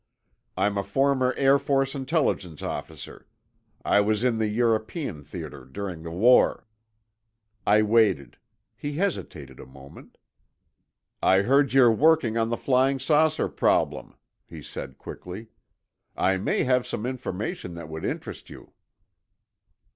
"I'm 0.57 0.79
a 0.79 0.83
former 0.83 1.31
Air 1.37 1.59
Force 1.59 1.93
Intelligence 1.93 2.63
officer. 2.63 3.27
I 3.85 4.01
was 4.01 4.23
in 4.23 4.39
the 4.39 4.47
European 4.47 5.23
theater 5.23 5.63
during 5.63 6.01
the 6.01 6.09
war." 6.09 6.65
I 7.67 7.83
waited. 7.83 8.37
He 8.75 8.93
hesitated 8.93 9.59
a 9.59 9.67
moment. 9.67 10.17
"I 11.21 11.43
heard 11.43 11.73
you're 11.73 11.91
working 11.93 12.35
on 12.35 12.49
the 12.49 12.57
flying 12.57 12.97
saucer 12.97 13.47
problem," 13.47 14.15
he 14.47 14.63
said 14.63 14.97
quickly. 14.97 15.49
"I 16.17 16.37
may 16.37 16.63
have 16.63 16.87
some 16.87 17.05
information 17.05 17.75
that 17.75 17.87
would 17.87 18.03
interest 18.03 18.49
you." 18.49 18.73